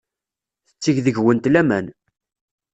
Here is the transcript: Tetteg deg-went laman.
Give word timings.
Tetteg 0.67 0.97
deg-went 1.05 1.49
laman. 1.53 1.87